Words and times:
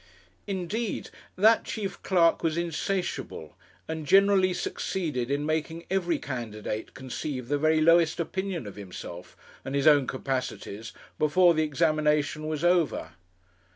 Indeed, 0.47 1.11
that 1.35 1.63
chief 1.63 2.01
clerk 2.01 2.41
was 2.41 2.57
insatiable, 2.57 3.55
and 3.87 4.07
generally 4.07 4.51
succeeded 4.51 5.29
in 5.29 5.45
making 5.45 5.85
every 5.91 6.17
candidate 6.17 6.95
conceive 6.95 7.49
the 7.49 7.59
very 7.59 7.81
lowest 7.81 8.19
opinion 8.19 8.65
of 8.65 8.77
himself 8.77 9.37
and 9.63 9.75
his 9.75 9.85
own 9.85 10.07
capacities 10.07 10.91
before 11.19 11.53
the 11.53 11.61
examination 11.61 12.47
was 12.47 12.63
over. 12.63 13.11